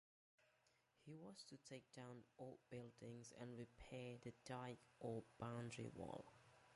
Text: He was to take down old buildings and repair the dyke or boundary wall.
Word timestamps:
He 1.05 1.13
was 1.15 1.43
to 1.49 1.57
take 1.57 1.91
down 1.91 2.23
old 2.39 2.57
buildings 2.71 3.31
and 3.39 3.55
repair 3.55 4.17
the 4.23 4.33
dyke 4.47 4.81
or 4.99 5.21
boundary 5.37 5.91
wall. 5.93 6.25